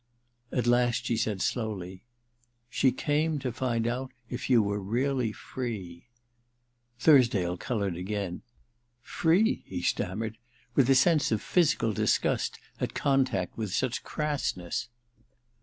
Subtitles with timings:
[0.51, 2.01] At last she said slowly:
[2.71, 6.07] *She came to find out if you were really free.*
[6.97, 8.41] Thursdale coloured again.
[8.77, 10.39] * Free?' he stammered,
[10.73, 14.89] with a sense of physical disgust at contact with such crassness.